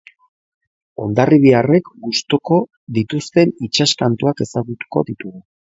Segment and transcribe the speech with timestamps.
[1.03, 2.59] Hondarribiarrek gustuko
[2.99, 5.43] dituzten itsas kantuak ezagutuko ditugu.